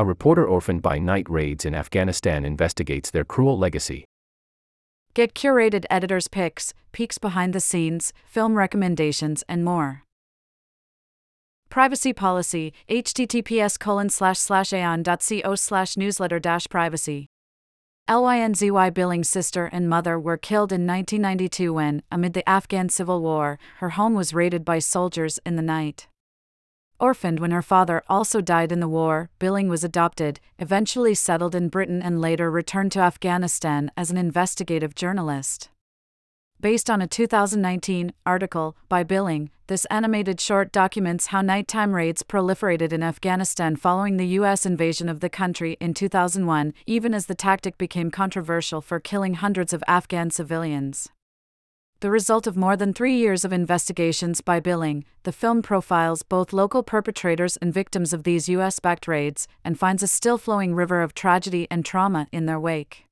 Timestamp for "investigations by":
53.52-54.58